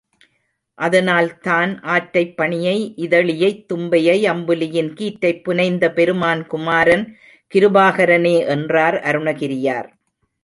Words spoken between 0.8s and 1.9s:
அதனால்தான்,